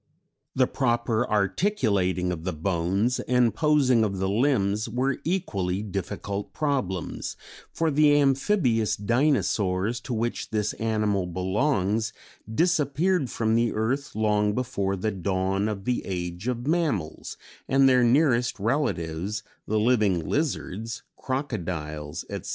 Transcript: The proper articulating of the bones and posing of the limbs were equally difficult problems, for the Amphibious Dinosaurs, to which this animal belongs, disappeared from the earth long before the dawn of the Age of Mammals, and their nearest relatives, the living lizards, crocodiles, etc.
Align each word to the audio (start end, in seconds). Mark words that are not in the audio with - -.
The 0.55 0.65
proper 0.65 1.27
articulating 1.29 2.31
of 2.31 2.43
the 2.43 2.53
bones 2.53 3.19
and 3.19 3.53
posing 3.53 4.03
of 4.03 4.17
the 4.17 4.27
limbs 4.27 4.89
were 4.89 5.19
equally 5.23 5.83
difficult 5.83 6.53
problems, 6.53 7.37
for 7.71 7.91
the 7.91 8.19
Amphibious 8.19 8.95
Dinosaurs, 8.95 9.99
to 9.99 10.11
which 10.15 10.49
this 10.49 10.73
animal 10.79 11.27
belongs, 11.27 12.13
disappeared 12.51 13.29
from 13.29 13.53
the 13.53 13.73
earth 13.75 14.15
long 14.15 14.55
before 14.55 14.95
the 14.95 15.11
dawn 15.11 15.67
of 15.69 15.85
the 15.85 16.03
Age 16.03 16.47
of 16.47 16.65
Mammals, 16.65 17.37
and 17.67 17.87
their 17.87 18.03
nearest 18.03 18.59
relatives, 18.59 19.43
the 19.67 19.79
living 19.79 20.27
lizards, 20.27 21.03
crocodiles, 21.15 22.25
etc. 22.27 22.49